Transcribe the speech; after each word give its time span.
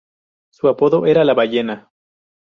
Su 0.51 0.67
apodo 0.67 1.05
era 1.05 1.23
la 1.23 1.35
ballena. 1.35 1.91